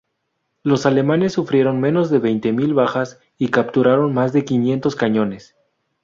Los 0.63 0.87
alemanes 0.87 1.33
sufrieron 1.33 1.79
menos 1.79 2.09
de 2.09 2.17
veinte 2.17 2.51
mil 2.53 2.73
bajas 2.73 3.19
y 3.37 3.49
capturaron 3.49 4.15
más 4.15 4.33
de 4.33 4.43
quinientos 4.45 4.95
cañones. 4.95 5.55